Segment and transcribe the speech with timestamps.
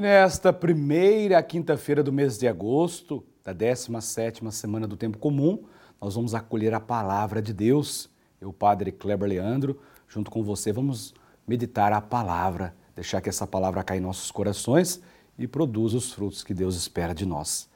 [0.00, 5.62] E nesta primeira quinta-feira do mês de agosto, da 17ª semana do tempo comum,
[6.00, 8.08] nós vamos acolher a palavra de Deus.
[8.40, 9.78] Eu, Padre Kleber Leandro,
[10.08, 11.12] junto com você, vamos
[11.46, 15.02] meditar a palavra, deixar que essa palavra caia em nossos corações
[15.38, 17.68] e produza os frutos que Deus espera de nós.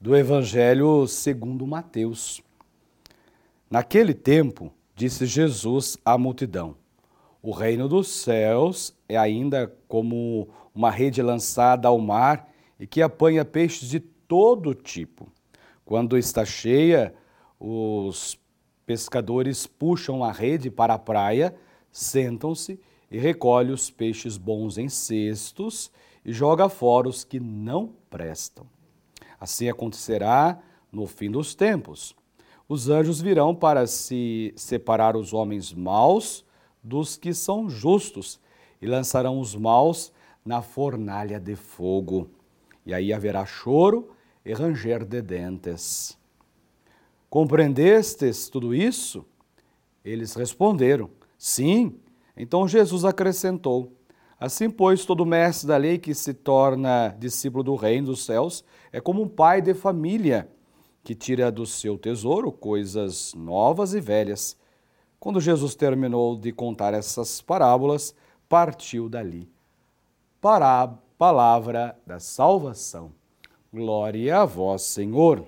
[0.00, 2.42] Do Evangelho segundo Mateus.
[3.70, 6.74] Naquele tempo, disse Jesus à multidão:
[7.42, 12.48] O reino dos céus é ainda como uma rede lançada ao mar
[12.78, 15.30] e que apanha peixes de todo tipo.
[15.84, 17.14] Quando está cheia,
[17.58, 18.38] os
[18.84, 21.54] pescadores puxam a rede para a praia,
[21.90, 25.90] sentam-se e recolhem os peixes bons em cestos
[26.24, 28.66] e joga fora os que não prestam.
[29.40, 30.58] Assim acontecerá
[30.90, 32.16] no fim dos tempos
[32.68, 36.44] os anjos virão para se separar os homens maus
[36.82, 38.40] dos que são justos
[38.80, 40.12] e lançarão os maus
[40.44, 42.30] na fornalha de fogo.
[42.86, 44.10] E aí haverá choro
[44.44, 46.16] e ranger de dentes.
[47.28, 49.24] Compreendestes tudo isso?
[50.04, 52.00] Eles responderam: Sim.
[52.36, 53.92] Então Jesus acrescentou:
[54.40, 59.00] Assim, pois, todo mestre da lei que se torna discípulo do reino dos céus é
[59.00, 60.48] como um pai de família
[61.02, 64.56] que tira do seu tesouro coisas novas e velhas.
[65.20, 68.14] Quando Jesus terminou de contar essas parábolas,
[68.48, 69.50] partiu dali.
[70.40, 70.88] Para a
[71.18, 73.10] palavra da salvação.
[73.72, 75.44] Glória a vós, Senhor.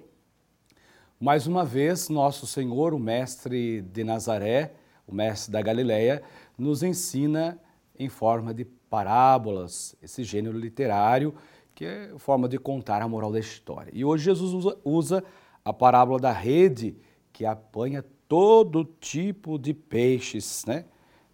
[1.20, 4.72] Mais uma vez, nosso Senhor, o mestre de Nazaré,
[5.06, 6.20] o mestre da Galileia,
[6.58, 7.56] nos ensina
[7.96, 11.32] em forma de parábolas, esse gênero literário
[11.76, 13.90] que é forma de contar a moral da história.
[13.94, 15.24] E hoje Jesus usa, usa
[15.64, 16.96] a parábola da rede
[17.32, 20.84] que apanha todo tipo de peixes, né?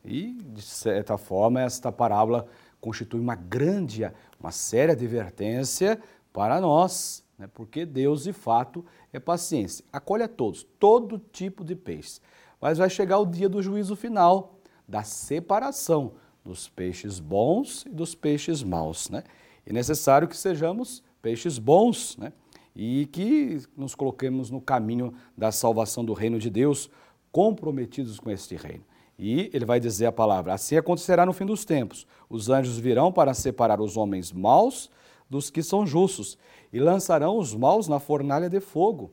[0.03, 2.49] E, de certa forma, esta parábola
[2.81, 6.01] constitui uma grande, uma séria advertência
[6.33, 7.51] para nós, né?
[7.53, 9.85] porque Deus, de fato, é paciência.
[9.93, 12.19] Acolhe a todos, todo tipo de peixes.
[12.59, 14.59] Mas vai chegar o dia do juízo final,
[14.89, 19.23] da separação dos peixes bons e dos peixes maus, né?
[19.67, 22.33] É necessário que sejamos peixes bons, né?
[22.77, 26.91] E que nos coloquemos no caminho da salvação do reino de Deus,
[27.33, 28.85] comprometidos com este reino.
[29.19, 32.07] E ele vai dizer a palavra: assim acontecerá no fim dos tempos.
[32.29, 34.91] Os anjos virão para separar os homens maus
[35.29, 36.39] dos que são justos,
[36.73, 39.11] e lançarão os maus na fornalha de fogo.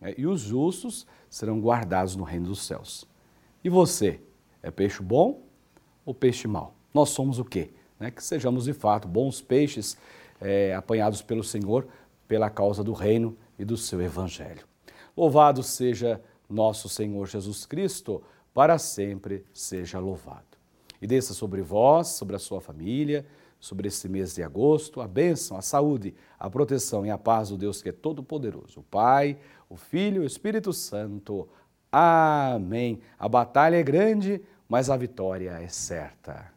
[0.00, 3.06] É, e os justos serão guardados no reino dos céus.
[3.64, 4.20] E você,
[4.62, 5.42] é peixe bom
[6.04, 6.74] ou peixe mau?
[6.92, 7.70] Nós somos o quê?
[7.98, 8.10] Né?
[8.10, 9.96] Que sejamos de fato bons peixes
[10.40, 11.86] é, apanhados pelo Senhor
[12.28, 14.64] pela causa do reino e do seu evangelho.
[15.16, 18.22] Louvado seja nosso Senhor Jesus Cristo,
[18.54, 20.44] para sempre seja louvado.
[21.00, 23.26] E desça sobre vós, sobre a sua família,
[23.58, 27.56] sobre esse mês de agosto, a bênção, a saúde, a proteção e a paz do
[27.56, 29.38] Deus que é todo-poderoso, o Pai,
[29.68, 31.48] o Filho e o Espírito Santo.
[31.90, 33.00] Amém.
[33.18, 36.52] A batalha é grande, mas a vitória é certa.